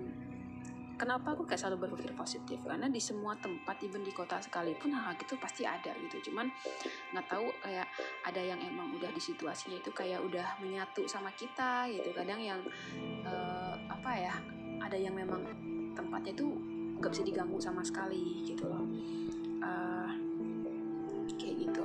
kenapa 0.99 1.37
aku 1.37 1.47
kayak 1.47 1.63
selalu 1.63 1.87
berpikir 1.89 2.13
positif? 2.19 2.59
Karena 2.67 2.91
di 2.91 2.99
semua 2.99 3.39
tempat 3.39 3.79
even 3.85 4.03
di 4.03 4.11
kota 4.11 4.43
sekalipun 4.43 4.91
hal 4.97 5.15
itu 5.15 5.39
pasti 5.39 5.63
ada 5.69 5.95
gitu. 6.09 6.29
Cuman 6.29 6.51
nggak 7.15 7.27
tahu 7.31 7.47
kayak 7.63 7.87
ada 8.27 8.41
yang 8.43 8.59
emang 8.59 8.91
udah 8.97 9.13
di 9.15 9.23
situasinya 9.23 9.79
itu 9.79 9.95
kayak 9.95 10.19
udah 10.25 10.59
menyatu 10.65 11.07
sama 11.07 11.31
kita 11.39 11.87
gitu. 11.93 12.11
Kadang 12.17 12.41
yang 12.41 12.61
uh, 13.29 13.68
apa 14.09 14.25
ya 14.25 14.37
ada 14.81 14.97
yang 14.97 15.13
memang 15.13 15.45
tempatnya 15.93 16.33
itu 16.33 16.49
nggak 16.97 17.13
bisa 17.13 17.29
diganggu 17.29 17.61
sama 17.61 17.85
sekali 17.85 18.41
gitu 18.41 18.65
loh 18.65 18.89
uh, 19.61 20.09
kayak 21.37 21.69
gitu 21.69 21.85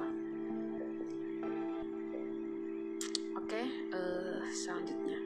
Oke, 3.44 3.70
uh, 3.92 4.40
selanjutnya. 4.50 5.20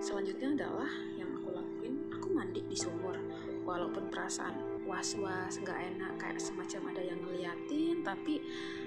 Selanjutnya 0.00 0.48
adalah 0.58 0.90
yang 1.14 1.28
aku 1.38 1.52
lakuin, 1.52 2.08
aku 2.08 2.32
mandi 2.32 2.64
di 2.66 2.74
sumur. 2.74 3.14
Walaupun 3.62 4.08
perasaan 4.08 4.82
was-was, 4.88 5.60
nggak 5.60 5.76
enak, 5.92 6.18
kayak 6.18 6.40
semacam 6.40 6.96
ada 6.96 7.02
yang 7.04 7.20
ngeliatin, 7.20 8.00
tapi 8.00 8.40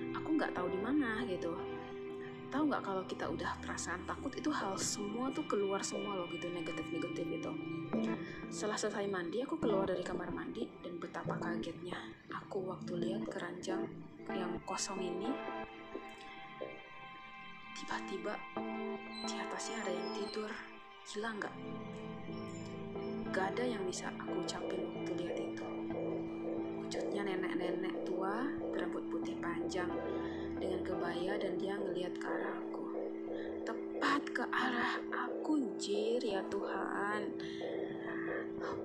aku 0.10 0.36
nggak 0.36 0.52
tahu 0.58 0.68
di 0.74 0.80
mana 0.82 1.22
gitu. 1.30 1.54
Tahu 2.48 2.64
nggak 2.72 2.84
kalau 2.84 3.04
kita 3.04 3.26
udah 3.28 3.52
perasaan 3.60 4.08
takut 4.08 4.32
itu 4.32 4.48
hal 4.52 4.74
semua 4.80 5.28
tuh 5.36 5.44
keluar 5.46 5.84
semua 5.84 6.16
loh 6.16 6.28
gitu 6.32 6.48
negatif-negatif 6.48 7.28
itu. 7.28 7.52
Setelah 8.48 8.80
selesai 8.80 9.06
mandi, 9.12 9.44
aku 9.44 9.60
keluar 9.60 9.84
dari 9.84 10.04
kamar 10.04 10.32
mandi 10.32 10.64
dan 10.80 10.96
betapa 10.96 11.36
kagetnya 11.36 12.00
aku 12.32 12.72
waktu 12.72 12.94
lihat 12.96 13.28
keranjang 13.28 13.84
yang 14.32 14.60
kosong 14.68 15.00
ini 15.00 15.32
Tiba-tiba 17.78 18.34
di 19.30 19.38
atasnya 19.38 19.78
ada 19.86 19.94
yang 19.94 20.10
tidur. 20.18 20.50
Gila 21.06 21.30
nggak? 21.38 21.56
Gak 23.30 23.46
ada 23.54 23.64
yang 23.64 23.86
bisa 23.86 24.10
aku 24.18 24.42
ucapin 24.42 24.82
waktu 24.82 25.12
lihat 25.14 25.38
itu. 25.38 25.68
Wujudnya 26.82 27.22
nenek-nenek 27.22 28.02
tua 28.02 28.50
berambut 28.74 29.06
putih 29.14 29.38
panjang 29.38 29.94
dengan 30.58 30.82
kebaya 30.82 31.34
dan 31.38 31.54
dia 31.62 31.78
ngelihat 31.78 32.14
ke 32.18 32.26
arah 32.26 32.56
aku. 32.58 32.86
Tepat 33.64 34.22
ke 34.34 34.44
arah 34.50 34.94
aku, 35.14 35.54
jir 35.78 36.22
ya 36.22 36.42
Tuhan. 36.50 37.22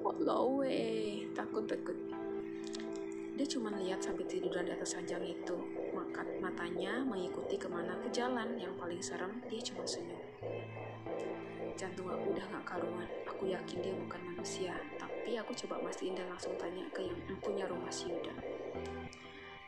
Wallah 0.04 0.68
takut 1.32 1.64
takut. 1.64 1.96
Dia 3.32 3.46
cuma 3.48 3.72
lihat 3.80 4.04
sampai 4.04 4.28
tiduran 4.28 4.68
di 4.68 4.72
atas 4.76 4.92
ranjang 4.92 5.24
itu 5.24 5.56
mengangkat 5.96 6.28
matanya 6.38 7.00
mengikuti 7.00 7.56
ke 7.56 7.66
mana 7.66 7.96
aku 7.96 8.12
jalan. 8.12 8.60
Yang 8.60 8.74
paling 8.76 9.00
serem, 9.00 9.32
dia 9.48 9.60
cuma 9.64 9.82
senyum. 9.88 10.20
Jantung 11.72 12.12
aku 12.12 12.36
udah 12.36 12.44
gak 12.52 12.76
karuan. 12.76 13.08
Aku 13.24 13.48
yakin 13.48 13.80
dia 13.80 13.94
bukan 13.96 14.20
manusia. 14.28 14.76
Tapi 15.00 15.40
aku 15.40 15.56
coba 15.64 15.80
mastiin 15.80 16.12
dan 16.12 16.28
langsung 16.28 16.52
tanya 16.60 16.84
ke 16.92 17.08
yang 17.08 17.18
punya 17.40 17.64
rumah 17.64 17.90
si 17.90 18.12
Yuda. 18.12 18.36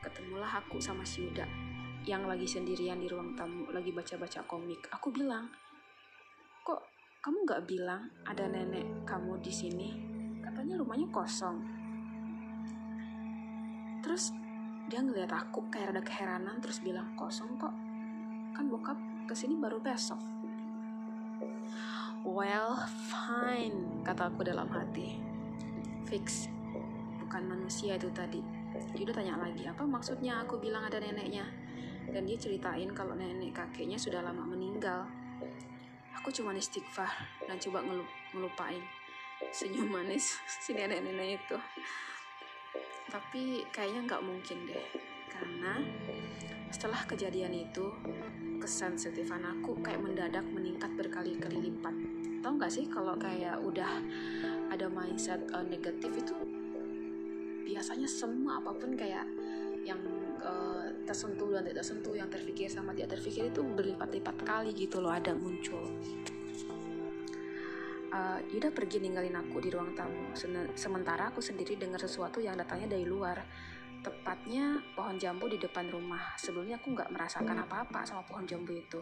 Ketemulah 0.05 0.61
aku 0.61 0.77
sama 0.77 1.01
si 1.09 1.25
Yuda 1.25 1.64
yang 2.05 2.29
lagi 2.29 2.45
sendirian 2.45 3.01
di 3.01 3.09
ruang 3.09 3.33
tamu, 3.33 3.69
lagi 3.73 3.89
baca-baca 3.89 4.45
komik. 4.45 4.93
Aku 4.93 5.09
bilang, 5.09 5.49
kok 6.61 6.85
kamu 7.25 7.49
gak 7.49 7.65
bilang 7.65 8.13
ada 8.29 8.45
nenek 8.45 9.09
kamu 9.09 9.41
di 9.41 9.53
sini? 9.53 9.89
Katanya 10.45 10.77
rumahnya 10.77 11.09
kosong. 11.09 11.65
Terus 14.05 14.37
dia 14.89 15.01
ngeliat 15.01 15.33
aku 15.33 15.65
kayak 15.73 15.97
ada 15.97 16.03
keheranan 16.05 16.61
terus 16.61 16.85
bilang 16.85 17.17
kosong 17.17 17.57
kok 17.57 17.73
kan 18.53 18.69
bokap 18.69 18.99
ke 19.25 19.33
sini 19.33 19.57
baru 19.57 19.81
besok 19.81 20.21
well 22.21 22.77
fine 23.09 24.05
kata 24.05 24.29
aku 24.29 24.45
dalam 24.45 24.69
hati 24.69 25.17
fix 26.05 26.53
bukan 27.17 27.49
manusia 27.49 27.97
itu 27.97 28.13
tadi 28.13 28.45
udah 28.93 29.15
tanya 29.17 29.41
lagi 29.41 29.65
apa 29.65 29.83
maksudnya 29.89 30.45
aku 30.45 30.61
bilang 30.61 30.85
ada 30.85 31.01
neneknya 31.01 31.49
dan 32.11 32.23
dia 32.29 32.37
ceritain 32.37 32.91
kalau 32.93 33.17
nenek 33.17 33.55
kakeknya 33.57 33.97
sudah 33.97 34.21
lama 34.21 34.45
meninggal. 34.45 35.09
Aku 36.21 36.33
cuma 36.33 36.57
istighfar 36.57 37.11
dan 37.45 37.61
coba 37.61 37.85
ngelup 37.85 38.09
ngelupain 38.33 38.81
senyum 39.53 39.93
manis 39.93 40.41
si 40.65 40.73
nenek-nenek 40.73 41.41
itu. 41.41 41.57
Tapi 43.09 43.63
kayaknya 43.71 44.01
nggak 44.09 44.25
mungkin 44.25 44.59
deh 44.67 44.87
karena 45.31 45.83
setelah 46.75 47.07
kejadian 47.07 47.55
itu 47.55 47.87
kesensitifan 48.59 49.45
aku 49.45 49.79
kayak 49.85 50.03
mendadak 50.03 50.43
meningkat 50.49 50.91
berkali-kali 50.99 51.71
lipat. 51.71 51.95
Tau 52.43 52.57
nggak 52.57 52.73
sih 52.73 52.91
kalau 52.91 53.15
kayak 53.15 53.61
udah 53.63 54.03
ada 54.73 54.91
mindset 54.91 55.39
uh, 55.55 55.63
negatif 55.63 56.11
itu? 56.19 56.35
Biasanya 57.69 58.09
semua 58.09 58.59
apa 58.59 58.75
pun 58.75 58.97
kayak 58.99 59.29
yang 59.85 60.01
uh, 60.41 60.74
tersentuh 61.05 61.53
dan 61.53 61.63
tidak 61.65 61.85
tersentuh 61.85 62.15
yang 62.17 62.29
terpikir 62.33 62.69
sama 62.69 62.97
tidak 62.97 63.17
terpikir 63.21 63.49
itu 63.53 63.61
berlipat-lipat 63.61 64.37
kali 64.43 64.71
gitu 64.73 65.01
loh 65.05 65.13
ada 65.13 65.37
muncul 65.37 65.85
uh, 68.15 68.39
Yuda 68.55 68.71
pergi 68.71 69.03
ninggalin 69.03 69.35
aku 69.35 69.59
di 69.59 69.69
ruang 69.75 69.93
tamu. 69.99 70.31
Sementara 70.79 71.35
aku 71.35 71.43
sendiri 71.43 71.75
dengar 71.75 71.99
sesuatu 71.99 72.39
yang 72.39 72.55
datangnya 72.55 72.95
dari 72.95 73.05
luar. 73.05 73.43
Tepatnya 74.05 74.85
pohon 74.93 75.17
jambu 75.17 75.49
di 75.49 75.57
depan 75.57 75.89
rumah. 75.89 76.37
Sebelumnya 76.37 76.77
aku 76.77 76.93
nggak 76.93 77.09
merasakan 77.09 77.65
apa-apa 77.65 78.05
sama 78.05 78.23
pohon 78.29 78.45
jambu 78.45 78.77
itu. 78.77 79.01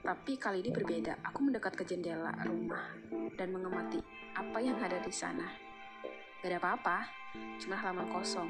Tapi 0.00 0.40
kali 0.40 0.64
ini 0.64 0.72
berbeda. 0.72 1.20
Aku 1.28 1.44
mendekat 1.44 1.76
ke 1.76 1.84
jendela 1.84 2.32
rumah 2.48 2.96
dan 3.36 3.52
mengemati 3.52 4.00
apa 4.32 4.58
yang 4.58 4.80
ada 4.80 4.96
di 5.04 5.12
sana. 5.12 5.44
Gak 6.40 6.48
ada 6.48 6.56
apa-apa, 6.56 7.19
cuma 7.60 7.76
halaman 7.78 8.08
kosong. 8.10 8.48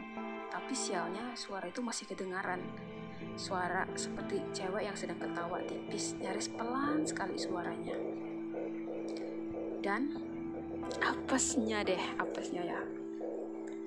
Tapi 0.50 0.74
sialnya 0.74 1.34
suara 1.34 1.68
itu 1.68 1.80
masih 1.80 2.08
kedengaran. 2.08 2.62
Suara 3.36 3.84
seperti 3.94 4.40
cewek 4.52 4.88
yang 4.88 4.96
sedang 4.96 5.20
ketawa 5.20 5.60
tipis, 5.64 6.16
nyaris 6.18 6.50
pelan 6.50 7.04
sekali 7.04 7.36
suaranya 7.36 7.96
dan 9.80 10.12
apesnya 11.00 11.80
deh 11.80 12.00
apesnya 12.20 12.62
ya 12.64 12.80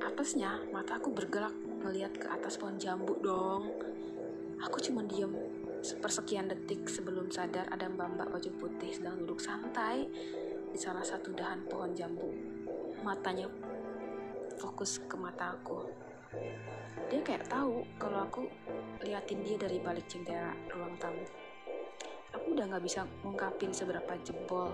apesnya 0.02 0.58
mata 0.74 0.98
aku 0.98 1.14
bergerak 1.14 1.54
melihat 1.86 2.14
ke 2.18 2.28
atas 2.28 2.58
pohon 2.58 2.82
jambu 2.82 3.14
dong 3.22 3.70
aku 4.58 4.82
cuma 4.82 5.06
diem 5.06 5.32
sepersekian 5.86 6.50
detik 6.50 6.90
sebelum 6.90 7.30
sadar 7.30 7.70
ada 7.70 7.86
mbak-mbak 7.94 8.26
baju 8.26 8.52
putih 8.58 8.90
sedang 8.90 9.22
duduk 9.22 9.38
santai 9.38 10.10
di 10.74 10.78
salah 10.82 11.06
satu 11.06 11.30
dahan 11.38 11.62
pohon 11.70 11.94
jambu 11.94 12.34
matanya 13.06 13.46
fokus 14.64 15.04
ke 15.04 15.20
mata 15.20 15.52
aku 15.60 15.84
dia 17.12 17.20
kayak 17.20 17.52
tahu 17.52 17.84
kalau 18.00 18.24
aku 18.24 18.48
liatin 19.04 19.44
dia 19.44 19.60
dari 19.60 19.84
balik 19.84 20.08
jendela 20.08 20.56
ruang 20.72 20.96
tamu 20.96 21.28
aku 22.32 22.56
udah 22.56 22.66
nggak 22.72 22.84
bisa 22.88 23.04
ngungkapin 23.22 23.76
seberapa 23.76 24.16
jebol 24.24 24.72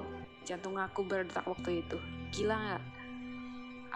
jantung 0.50 0.82
aku 0.82 1.06
berdetak 1.06 1.46
waktu 1.46 1.86
itu. 1.86 1.98
Gila 2.34 2.58
nggak? 2.58 2.84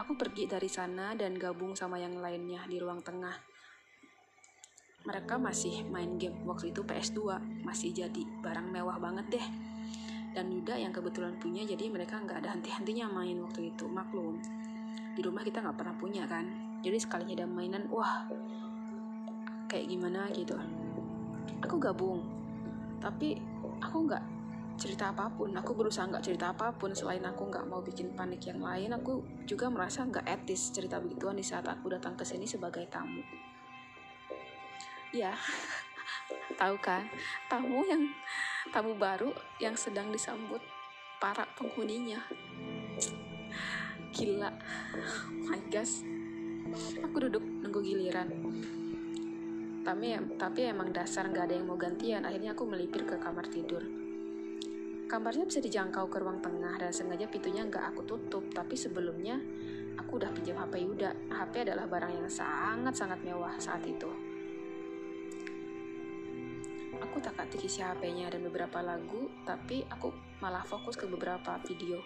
Aku 0.06 0.14
pergi 0.14 0.46
dari 0.46 0.70
sana 0.70 1.18
dan 1.18 1.34
gabung 1.34 1.74
sama 1.74 1.98
yang 1.98 2.18
lainnya 2.22 2.62
di 2.70 2.78
ruang 2.78 3.02
tengah. 3.02 3.34
mereka 5.04 5.36
masih 5.36 5.84
main 5.92 6.16
game 6.16 6.48
waktu 6.48 6.72
itu 6.72 6.80
PS2 6.88 7.36
masih 7.68 7.92
jadi 7.92 8.24
barang 8.40 8.72
mewah 8.72 8.96
banget 9.04 9.36
deh 9.36 9.48
dan 10.32 10.48
Yuda 10.48 10.80
yang 10.80 10.96
kebetulan 10.96 11.36
punya 11.44 11.68
jadi 11.68 11.92
mereka 11.92 12.24
nggak 12.24 12.40
ada 12.40 12.56
henti-hentinya 12.56 13.12
main 13.12 13.36
waktu 13.44 13.76
itu 13.76 13.84
maklum 13.84 14.40
di 15.14 15.22
rumah 15.22 15.46
kita 15.46 15.62
nggak 15.62 15.78
pernah 15.78 15.96
punya 15.96 16.26
kan. 16.26 16.46
Jadi 16.84 16.98
sekalinya 17.00 17.44
ada 17.44 17.48
mainan 17.48 17.86
wah 17.88 18.26
kayak 19.70 19.90
gimana 19.90 20.28
gitu. 20.34 20.58
Aku 21.64 21.80
gabung 21.80 22.22
tapi 23.04 23.36
aku 23.84 23.98
nggak 24.10 24.24
cerita 24.80 25.14
apa 25.14 25.30
pun. 25.30 25.54
Aku 25.54 25.78
berusaha 25.78 26.08
nggak 26.10 26.26
cerita 26.26 26.50
apa 26.50 26.74
pun. 26.74 26.96
Selain 26.98 27.22
aku 27.22 27.52
nggak 27.52 27.66
mau 27.70 27.84
bikin 27.84 28.18
panik 28.18 28.48
yang 28.50 28.64
lain 28.64 28.96
aku 28.96 29.22
juga 29.46 29.70
merasa 29.70 30.02
nggak 30.08 30.26
etis 30.26 30.74
cerita 30.74 30.98
begituan 30.98 31.38
di 31.38 31.46
saat 31.46 31.68
aku 31.70 31.94
datang 31.94 32.18
ke 32.18 32.26
sini 32.26 32.50
sebagai 32.50 32.88
tamu. 32.90 33.22
Ya 35.14 35.38
tahu 36.60 36.76
kan? 36.82 37.06
Tamu 37.52 37.86
yang 37.86 38.10
tamu 38.74 38.98
baru 38.98 39.30
yang 39.62 39.78
sedang 39.78 40.10
disambut 40.10 40.64
para 41.22 41.46
penghuninya 41.56 42.20
gila. 44.14 44.54
My 45.50 45.60
gosh. 45.74 46.06
Aku 47.02 47.18
duduk 47.18 47.42
nunggu 47.42 47.82
giliran. 47.82 48.30
Tapi 49.84 50.16
tapi 50.38 50.60
emang 50.70 50.94
dasar 50.94 51.28
nggak 51.28 51.50
ada 51.50 51.56
yang 51.58 51.68
mau 51.68 51.76
gantian. 51.76 52.24
Akhirnya 52.24 52.54
aku 52.54 52.70
melipir 52.70 53.04
ke 53.04 53.18
kamar 53.18 53.50
tidur. 53.50 53.82
Kamarnya 55.10 55.46
bisa 55.46 55.60
dijangkau 55.60 56.10
ke 56.10 56.18
ruang 56.22 56.40
tengah 56.40 56.78
dan 56.80 56.94
sengaja 56.94 57.26
pintunya 57.28 57.66
nggak 57.66 57.94
aku 57.94 58.06
tutup. 58.06 58.46
Tapi 58.54 58.78
sebelumnya 58.78 59.42
aku 59.98 60.22
udah 60.22 60.30
pinjam 60.32 60.62
HP 60.62 60.86
Yuda. 60.86 61.12
HP 61.34 61.66
adalah 61.66 61.90
barang 61.90 62.14
yang 62.14 62.30
sangat-sangat 62.30 63.20
mewah 63.26 63.58
saat 63.58 63.82
itu. 63.84 64.10
Aku 67.02 67.20
tak 67.20 67.36
atik 67.36 67.66
isi 67.68 67.84
HP-nya 67.84 68.32
dan 68.32 68.42
beberapa 68.48 68.80
lagu, 68.80 69.28
tapi 69.44 69.84
aku 69.92 70.14
malah 70.40 70.64
fokus 70.64 70.96
ke 70.96 71.04
beberapa 71.06 71.60
video. 71.68 72.00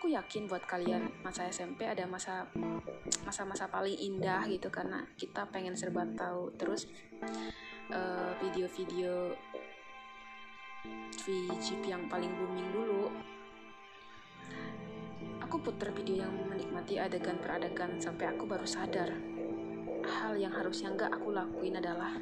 Aku 0.00 0.08
yakin 0.08 0.48
buat 0.48 0.64
kalian 0.64 1.12
masa 1.20 1.44
SMP 1.52 1.84
ada 1.84 2.08
masa 2.08 2.48
masa-masa 3.28 3.68
paling 3.68 3.92
indah 4.00 4.48
gitu 4.48 4.72
karena 4.72 5.04
kita 5.12 5.44
pengen 5.52 5.76
serba 5.76 6.08
tahu 6.16 6.48
terus 6.56 6.88
uh, 7.92 8.32
video-video 8.40 9.36
VGP 11.20 11.92
yang 11.92 12.08
paling 12.08 12.32
booming 12.32 12.72
dulu. 12.72 13.12
Aku 15.44 15.60
putar 15.60 15.92
video 15.92 16.24
yang 16.24 16.32
menikmati 16.48 16.96
adegan 16.96 17.36
per 17.36 17.60
adegan 17.60 18.00
sampai 18.00 18.32
aku 18.32 18.48
baru 18.48 18.64
sadar 18.64 19.12
hal 20.00 20.32
yang 20.32 20.56
harusnya 20.56 20.96
nggak 20.96 21.12
aku 21.12 21.28
lakuin 21.28 21.76
adalah 21.76 22.16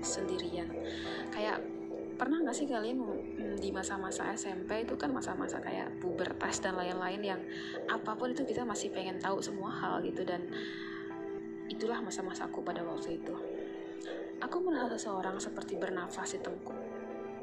sendirian. 0.00 0.72
Kayak 1.28 1.60
pernah 2.16 2.40
nggak 2.40 2.56
sih 2.56 2.64
kalian 2.64 2.96
di 3.60 3.70
masa-masa 3.70 4.32
SMP 4.32 4.88
itu 4.88 4.96
kan 4.96 5.12
masa-masa 5.12 5.60
kayak 5.60 6.00
pubertas 6.00 6.64
dan 6.64 6.74
lain-lain 6.80 7.20
yang 7.20 7.40
apa 7.86 8.16
pun 8.16 8.32
itu 8.32 8.42
kita 8.48 8.64
masih 8.64 8.88
pengen 8.90 9.20
tahu 9.20 9.38
semua 9.44 9.68
hal 9.68 10.00
gitu 10.00 10.24
dan 10.24 10.48
itulah 11.68 12.00
masa-masa 12.00 12.48
aku 12.48 12.64
pada 12.64 12.80
waktu 12.82 13.20
itu 13.20 13.34
aku 14.40 14.56
merasa 14.64 14.96
seseorang 14.96 15.36
seperti 15.36 15.76
bernafas 15.76 16.34
di 16.34 16.40
tengkuk 16.40 16.80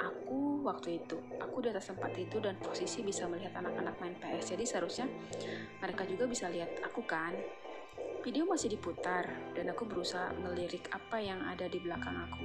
aku 0.01 0.65
waktu 0.65 0.99
itu 0.99 1.21
aku 1.37 1.61
di 1.61 1.69
atas 1.69 1.93
tempat 1.93 2.11
itu 2.17 2.41
dan 2.41 2.57
posisi 2.57 3.05
bisa 3.05 3.29
melihat 3.29 3.53
anak-anak 3.61 3.95
main 4.01 4.17
PS 4.17 4.57
jadi 4.57 4.63
seharusnya 4.65 5.05
mereka 5.79 6.03
juga 6.09 6.25
bisa 6.25 6.49
lihat 6.49 6.81
aku 6.83 7.05
kan 7.05 7.37
Video 8.27 8.43
masih 8.43 8.75
diputar 8.75 9.23
dan 9.55 9.71
aku 9.71 9.87
berusaha 9.87 10.35
melirik 10.43 10.91
apa 10.91 11.15
yang 11.15 11.39
ada 11.47 11.63
di 11.71 11.79
belakang 11.79 12.27
aku. 12.27 12.43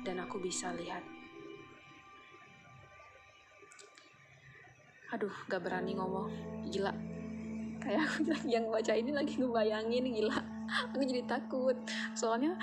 Dan 0.00 0.16
aku 0.16 0.40
bisa 0.40 0.72
lihat. 0.72 1.19
Aduh, 5.10 5.32
gak 5.50 5.62
berani 5.62 5.98
ngomong. 5.98 6.30
Gila. 6.70 6.94
Kayak 7.80 8.06
aku 8.06 8.20
yang 8.46 8.68
baca 8.68 8.92
ini 8.92 9.10
lagi 9.10 9.34
ngebayangin 9.40 10.04
gila. 10.14 10.38
Aku 10.94 11.02
jadi 11.02 11.26
takut. 11.26 11.74
Soalnya 12.14 12.54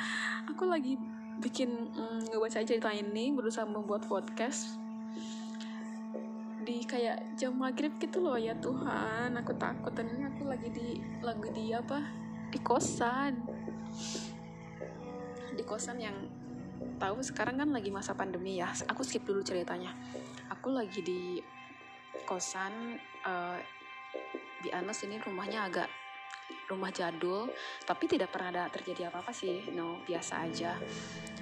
aku 0.47 0.69
lagi 0.69 0.95
bikin 1.37 1.69
mm, 1.93 2.33
ngebaca 2.33 2.65
cerita 2.65 2.89
ini 2.89 3.29
berusaha 3.29 3.65
membuat 3.67 4.09
podcast 4.09 4.79
di 6.67 6.83
kayak 6.83 7.39
jam 7.39 7.55
maghrib 7.55 7.95
gitu 7.95 8.19
loh 8.19 8.35
ya 8.35 8.51
Tuhan 8.59 9.31
aku 9.39 9.55
takut 9.55 9.95
dan 9.95 10.11
ini 10.11 10.27
aku 10.27 10.51
lagi 10.51 10.67
di 10.67 10.99
lagu 11.23 11.47
di 11.55 11.71
apa 11.71 12.03
di 12.51 12.59
kosan 12.59 13.39
di 15.55 15.63
kosan 15.63 16.03
yang 16.03 16.17
tahu 16.99 17.23
sekarang 17.23 17.63
kan 17.63 17.69
lagi 17.71 17.87
masa 17.87 18.11
pandemi 18.19 18.59
ya 18.59 18.67
aku 18.89 18.99
skip 19.07 19.23
dulu 19.23 19.39
ceritanya 19.47 19.95
aku 20.51 20.75
lagi 20.75 20.99
di 20.99 21.39
kosan 22.25 22.97
uh, 23.27 23.59
di 24.63 24.69
Anas 24.73 25.05
ini 25.05 25.21
rumahnya 25.21 25.69
agak 25.69 25.89
rumah 26.67 26.91
jadul 26.91 27.51
tapi 27.83 28.07
tidak 28.07 28.31
pernah 28.31 28.51
ada 28.51 28.63
terjadi 28.71 29.11
apa-apa 29.11 29.31
sih 29.31 29.71
no 29.75 30.03
biasa 30.03 30.33
aja. 30.47 30.75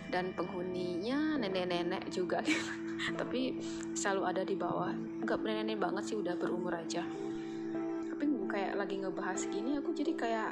Dan 0.05 0.37
penghuninya 0.37 1.35
nenek-nenek 1.41 2.13
juga. 2.13 2.39
Tapi 3.19 3.57
selalu 3.97 4.21
ada 4.23 4.41
di 4.45 4.53
bawah. 4.53 4.93
Nggak 4.93 5.41
nenek 5.41 5.81
banget 5.81 6.13
sih 6.13 6.15
udah 6.15 6.37
berumur 6.37 6.71
aja. 6.77 7.01
Tapi 8.13 8.23
kayak 8.47 8.77
lagi 8.77 9.01
ngebahas 9.01 9.41
gini 9.49 9.75
aku 9.81 9.91
jadi 9.91 10.13
kayak 10.13 10.51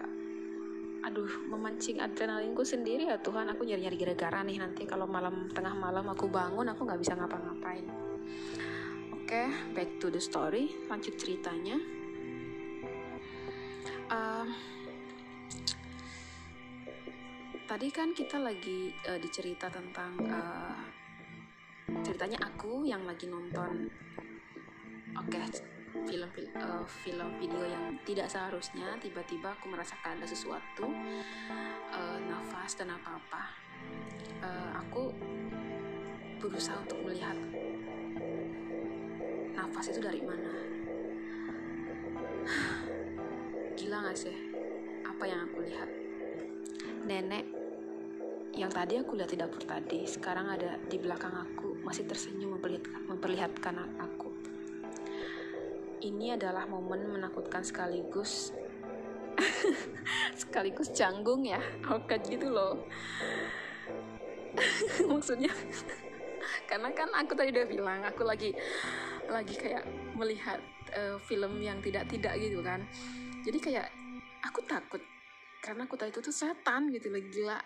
aduh 1.06 1.30
memancing 1.54 2.02
adrenalinku 2.02 2.66
sendiri 2.66 3.08
ya 3.14 3.22
Tuhan. 3.22 3.46
Aku 3.54 3.62
nyari-nyari 3.64 3.96
gara-gara 3.96 4.42
nih 4.42 4.58
nanti 4.58 4.84
kalau 4.90 5.06
malam 5.06 5.48
tengah 5.54 5.78
malam 5.78 6.10
aku 6.10 6.28
bangun 6.28 6.68
aku 6.74 6.90
nggak 6.90 7.00
bisa 7.00 7.14
ngapa-ngapain 7.14 8.03
oke 9.34 9.50
okay, 9.50 9.74
back 9.74 9.89
to 9.98 10.13
the 10.13 10.22
story 10.22 10.78
lanjut 10.86 11.17
ceritanya. 11.17 11.82
Uh, 14.06 14.46
tadi 17.65 17.89
kan 17.89 18.13
kita 18.13 18.38
lagi 18.38 18.93
uh, 19.10 19.17
dicerita 19.17 19.74
tentang 19.74 20.22
uh, 20.22 20.86
ceritanya 22.06 22.46
aku 22.46 22.86
yang 22.86 23.02
lagi 23.10 23.26
nonton 23.26 23.89
oke 25.17 25.34
okay, 25.34 25.50
film 26.06 26.30
uh, 26.62 26.86
film 27.02 27.30
video 27.41 27.65
yang 27.65 27.98
tidak 28.06 28.30
seharusnya 28.30 29.02
tiba-tiba 29.02 29.58
aku 29.58 29.65
merasakan 29.65 30.22
ada 30.22 30.30
sesuatu 30.30 30.86
uh, 31.89 32.17
nafas 32.30 32.78
dan 32.78 32.93
apa 32.93 33.17
apa 33.17 33.43
uh, 34.46 34.69
aku 34.78 35.10
berusaha 36.38 36.78
untuk 36.86 37.02
melihat 37.02 37.34
nafas 39.74 39.90
itu 39.90 40.06
dari 40.06 40.22
mana? 40.22 40.54
Gila 43.74 44.06
gak 44.06 44.14
sih? 44.22 44.38
Apa 45.02 45.26
yang 45.26 45.50
aku 45.50 45.66
lihat? 45.66 45.90
Nenek 47.10 47.42
yang 48.54 48.70
tadi 48.70 49.02
aku 49.02 49.18
lihat 49.18 49.34
di 49.34 49.42
dapur 49.42 49.66
tadi 49.66 50.06
sekarang 50.06 50.46
ada 50.46 50.78
di 50.78 51.02
belakang 51.02 51.34
aku 51.34 51.82
masih 51.82 52.06
tersenyum 52.06 52.62
memperlihatkan, 52.62 53.02
memperlihatkan 53.10 53.76
aku. 53.98 54.30
Ini 56.06 56.38
adalah 56.38 56.70
momen 56.70 57.10
menakutkan 57.10 57.66
sekaligus 57.66 58.54
sekaligus 60.46 60.94
canggung 60.94 61.50
ya 61.50 61.58
oke 61.90 62.14
gitu 62.30 62.54
loh. 62.54 62.86
Maksudnya 65.18 65.50
karena 66.70 66.89
kan 66.92 67.10
aku 67.13 67.34
tadi 67.36 67.50
udah 67.54 67.68
bilang 67.68 68.00
aku 68.06 68.24
lagi 68.26 68.54
lagi 69.28 69.56
kayak 69.56 69.84
melihat 70.18 70.60
uh, 70.94 71.18
film 71.24 71.60
yang 71.63 71.80
tidak 71.80 72.08
tidak 72.12 72.36
gitu 72.39 72.60
kan. 72.60 72.84
Jadi 73.44 73.60
kayak 73.60 73.88
aku 74.44 74.63
takut 74.68 75.02
karena 75.63 75.88
aku 75.88 75.96
tahu 75.96 76.12
itu 76.12 76.20
tuh 76.20 76.36
setan 76.36 76.92
gitu 76.92 77.12
loh 77.12 77.22
gila. 77.22 77.60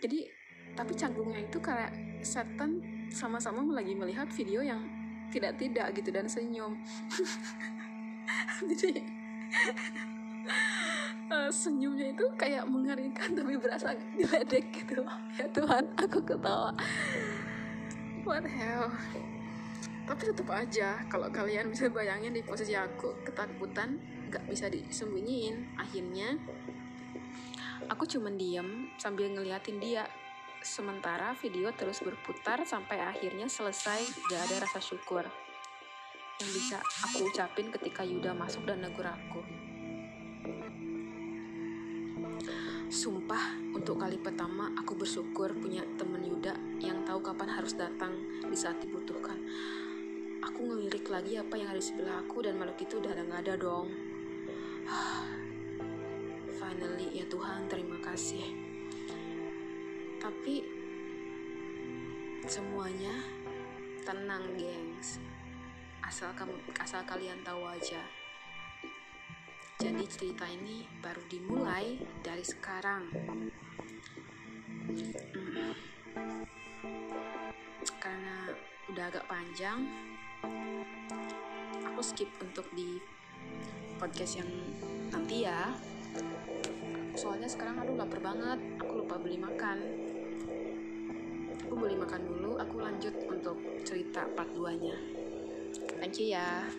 Jadi 0.00 0.28
tapi 0.74 0.92
canggungnya 0.96 1.44
itu 1.44 1.58
kayak 1.60 1.92
setan 2.24 2.80
sama-sama 3.12 3.60
lagi 3.72 3.92
melihat 3.92 4.26
video 4.32 4.64
yang 4.64 4.80
tidak 5.28 5.56
tidak 5.56 5.92
gitu 5.96 6.10
dan 6.12 6.26
senyum. 6.28 6.78
Jadi 8.70 9.02
uh, 11.30 11.50
senyumnya 11.50 12.12
itu 12.12 12.24
kayak 12.36 12.64
mengerikan 12.68 13.32
tapi 13.32 13.54
berasa 13.56 13.96
diledek 14.16 14.64
gitu 14.72 15.02
ya 15.38 15.46
Tuhan 15.52 15.84
aku 15.96 16.18
ketawa 16.24 16.72
what 18.24 18.44
hell 18.48 18.88
tapi 20.04 20.22
tetap 20.28 20.48
aja 20.52 21.00
kalau 21.08 21.32
kalian 21.32 21.72
bisa 21.72 21.88
bayangin 21.88 22.32
di 22.32 22.44
posisi 22.44 22.76
aku 22.76 23.24
ketakutan 23.24 23.96
nggak 24.28 24.44
bisa 24.48 24.68
disembunyiin 24.68 25.76
akhirnya 25.80 26.36
Aku 27.92 28.08
cuma 28.08 28.32
diem 28.32 28.88
sambil 28.96 29.28
ngeliatin 29.28 29.76
dia. 29.76 30.08
Sementara 30.64 31.36
video 31.36 31.68
terus 31.76 32.00
berputar 32.00 32.64
sampai 32.64 32.96
akhirnya 32.96 33.44
selesai 33.44 34.00
gak 34.32 34.48
ada 34.48 34.64
rasa 34.64 34.80
syukur 34.80 35.28
yang 36.40 36.50
bisa 36.50 36.80
aku 37.04 37.28
ucapin 37.28 37.68
ketika 37.68 38.00
Yuda 38.00 38.32
masuk 38.32 38.64
dan 38.64 38.80
negur 38.80 39.04
aku. 39.04 39.44
Sumpah, 42.94 43.58
untuk 43.74 43.98
kali 43.98 44.14
pertama 44.22 44.70
aku 44.78 44.94
bersyukur 44.94 45.50
punya 45.58 45.82
temen 45.98 46.22
Yuda 46.22 46.54
yang 46.78 47.02
tahu 47.02 47.18
kapan 47.26 47.50
harus 47.50 47.74
datang 47.74 48.14
di 48.46 48.54
saat 48.54 48.78
dibutuhkan. 48.78 49.34
Aku 50.38 50.62
ngelirik 50.62 51.10
lagi 51.10 51.34
apa 51.34 51.58
yang 51.58 51.74
ada 51.74 51.82
di 51.82 51.90
sebelah 51.90 52.22
aku 52.22 52.46
dan 52.46 52.54
makhluk 52.54 52.86
itu 52.86 53.02
udah 53.02 53.18
nggak 53.18 53.42
ada 53.50 53.54
dong. 53.58 53.90
Finally, 56.62 57.18
ya 57.18 57.26
Tuhan, 57.26 57.66
terima 57.66 57.98
kasih. 57.98 58.46
Tapi 60.22 60.62
semuanya 62.46 63.26
tenang, 64.06 64.54
gengs. 64.54 65.18
Asal 65.98 66.30
kamu 66.38 66.54
asal 66.78 67.02
kalian 67.02 67.42
tahu 67.42 67.58
aja. 67.66 68.23
Jadi 69.84 70.04
cerita 70.08 70.48
ini 70.48 70.88
baru 71.04 71.20
dimulai 71.28 72.00
dari 72.24 72.40
sekarang. 72.40 73.04
Karena 78.00 78.48
udah 78.88 79.04
agak 79.12 79.28
panjang, 79.28 79.84
aku 81.84 82.00
skip 82.00 82.32
untuk 82.40 82.64
di 82.72 82.96
podcast 84.00 84.40
yang 84.40 84.48
nanti 85.12 85.44
ya. 85.44 85.76
Soalnya 87.12 87.52
sekarang 87.52 87.84
aduh 87.84 88.00
lapar 88.00 88.24
banget, 88.24 88.56
aku 88.80 89.04
lupa 89.04 89.20
beli 89.20 89.36
makan. 89.36 89.84
Aku 91.68 91.76
beli 91.76 92.00
makan 92.00 92.24
dulu, 92.24 92.56
aku 92.56 92.80
lanjut 92.80 93.12
untuk 93.28 93.60
cerita 93.84 94.24
part 94.32 94.48
2-nya. 94.48 94.96
Thank 96.00 96.24
you 96.24 96.32
ya. 96.32 96.72